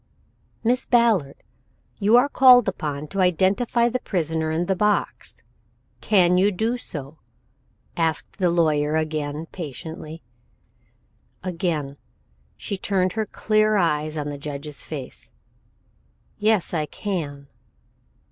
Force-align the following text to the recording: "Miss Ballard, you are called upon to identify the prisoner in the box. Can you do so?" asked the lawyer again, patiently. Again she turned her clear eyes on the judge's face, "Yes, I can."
"Miss 0.63 0.87
Ballard, 0.87 1.43
you 1.99 2.17
are 2.17 2.27
called 2.27 2.67
upon 2.67 3.05
to 3.09 3.21
identify 3.21 3.87
the 3.87 3.99
prisoner 3.99 4.49
in 4.49 4.65
the 4.65 4.75
box. 4.75 5.43
Can 6.01 6.39
you 6.39 6.51
do 6.51 6.75
so?" 6.75 7.19
asked 7.95 8.37
the 8.39 8.49
lawyer 8.49 8.95
again, 8.95 9.45
patiently. 9.51 10.23
Again 11.43 11.97
she 12.57 12.79
turned 12.79 13.13
her 13.13 13.27
clear 13.27 13.77
eyes 13.77 14.17
on 14.17 14.29
the 14.29 14.39
judge's 14.39 14.81
face, 14.81 15.31
"Yes, 16.39 16.73
I 16.73 16.87
can." 16.87 17.45